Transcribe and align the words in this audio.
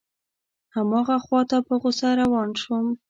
هماغه 0.75 1.17
خواته 1.25 1.57
په 1.67 1.73
غوسه 1.81 2.09
روان 2.21 2.49
شوم. 2.61 2.85